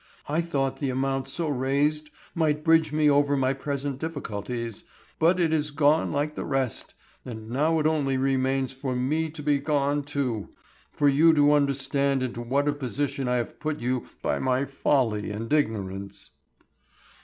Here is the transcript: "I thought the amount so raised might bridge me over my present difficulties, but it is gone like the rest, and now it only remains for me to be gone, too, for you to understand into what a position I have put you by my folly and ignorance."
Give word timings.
"I 0.27 0.41
thought 0.41 0.79
the 0.79 0.89
amount 0.89 1.27
so 1.27 1.47
raised 1.47 2.09
might 2.33 2.63
bridge 2.63 2.91
me 2.91 3.07
over 3.07 3.37
my 3.37 3.53
present 3.53 3.99
difficulties, 3.99 4.83
but 5.19 5.39
it 5.39 5.53
is 5.53 5.69
gone 5.69 6.11
like 6.11 6.33
the 6.33 6.43
rest, 6.43 6.95
and 7.23 7.51
now 7.51 7.77
it 7.77 7.85
only 7.85 8.17
remains 8.17 8.73
for 8.73 8.95
me 8.95 9.29
to 9.29 9.43
be 9.43 9.59
gone, 9.59 10.01
too, 10.01 10.49
for 10.91 11.07
you 11.07 11.35
to 11.35 11.53
understand 11.53 12.23
into 12.23 12.41
what 12.41 12.67
a 12.67 12.73
position 12.73 13.27
I 13.27 13.35
have 13.35 13.59
put 13.59 13.79
you 13.79 14.09
by 14.23 14.39
my 14.39 14.65
folly 14.65 15.29
and 15.29 15.53
ignorance." 15.53 16.31